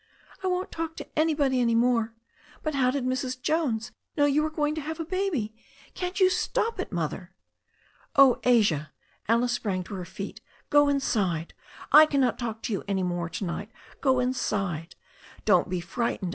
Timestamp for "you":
4.25-4.41, 6.19-6.27, 12.73-12.83